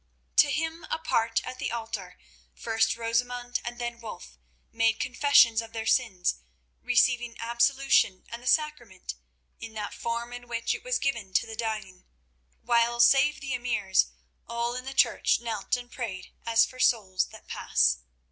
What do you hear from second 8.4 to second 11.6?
the sacrament in that form in which it was given to the